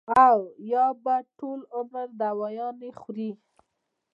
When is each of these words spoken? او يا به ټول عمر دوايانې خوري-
او 0.27 0.37
يا 0.71 0.85
به 1.03 1.15
ټول 1.37 1.59
عمر 1.75 2.07
دوايانې 2.21 2.89
خوري- 2.99 3.29